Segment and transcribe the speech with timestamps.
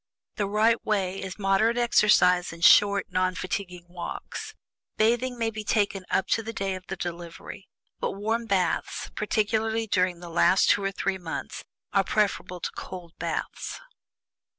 [0.37, 4.55] The right way is moderate exercise, and short, non fatiguing walks.
[4.97, 7.67] Bathing may be kept up to the day of the delivery.
[7.99, 13.13] But warm baths, particularly during the last two or three months, are preferable to cold
[13.19, 13.79] baths."